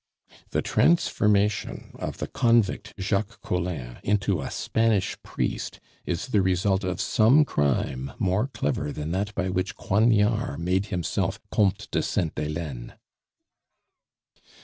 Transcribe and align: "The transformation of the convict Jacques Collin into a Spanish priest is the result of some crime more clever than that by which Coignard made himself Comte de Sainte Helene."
"The 0.49 0.63
transformation 0.63 1.91
of 1.93 2.17
the 2.17 2.25
convict 2.25 2.95
Jacques 2.99 3.39
Collin 3.41 3.99
into 4.01 4.41
a 4.41 4.49
Spanish 4.49 5.15
priest 5.21 5.79
is 6.07 6.29
the 6.29 6.41
result 6.41 6.83
of 6.83 6.99
some 6.99 7.45
crime 7.45 8.11
more 8.17 8.47
clever 8.47 8.91
than 8.91 9.11
that 9.11 9.35
by 9.35 9.49
which 9.51 9.75
Coignard 9.75 10.57
made 10.59 10.87
himself 10.87 11.39
Comte 11.51 11.87
de 11.91 12.01
Sainte 12.01 12.39
Helene." 12.39 12.95